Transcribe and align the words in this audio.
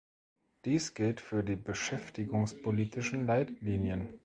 Das 0.63 0.95
gilt 0.95 1.21
für 1.21 1.43
die 1.43 1.55
beschäftigungspolitischen 1.55 3.27
Leitlinien. 3.27 4.09